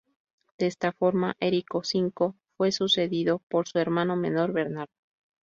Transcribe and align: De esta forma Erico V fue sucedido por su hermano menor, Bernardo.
De 0.57 0.65
esta 0.65 0.91
forma 0.91 1.35
Erico 1.39 1.83
V 1.83 2.33
fue 2.57 2.71
sucedido 2.71 3.39
por 3.47 3.67
su 3.67 3.77
hermano 3.77 4.15
menor, 4.15 4.51
Bernardo. 4.51 4.91